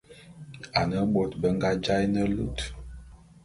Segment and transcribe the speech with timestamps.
[0.79, 2.57] Ane bôt be nga jaé ne lut.